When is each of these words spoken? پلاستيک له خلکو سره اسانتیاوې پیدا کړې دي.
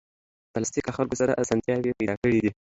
پلاستيک 0.53 0.85
له 0.87 0.93
خلکو 0.97 1.15
سره 1.21 1.39
اسانتیاوې 1.41 1.97
پیدا 1.99 2.15
کړې 2.21 2.39
دي. 2.43 2.51